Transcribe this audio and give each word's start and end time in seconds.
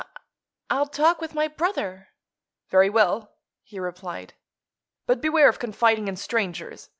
"I—I'll 0.71 0.87
talk 0.87 1.21
with 1.21 1.35
my 1.35 1.47
brother." 1.47 2.07
"Very 2.69 2.89
well," 2.89 3.35
he 3.61 3.79
replied. 3.79 4.33
"But 5.05 5.21
beware 5.21 5.47
of 5.47 5.59
confiding 5.59 6.07
in 6.07 6.15
strangers. 6.15 6.89